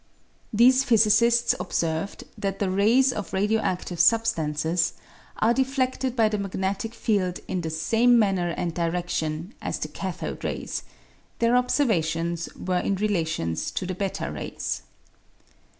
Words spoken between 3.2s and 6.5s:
radio adive substances are defleded by the